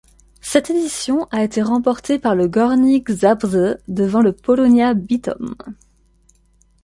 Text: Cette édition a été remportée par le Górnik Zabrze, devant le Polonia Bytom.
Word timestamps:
Cette 0.41 0.71
édition 0.71 1.27
a 1.29 1.43
été 1.43 1.61
remportée 1.61 2.17
par 2.17 2.33
le 2.33 2.47
Górnik 2.47 3.11
Zabrze, 3.11 3.77
devant 3.87 4.21
le 4.23 4.31
Polonia 4.33 4.95
Bytom. 4.95 5.53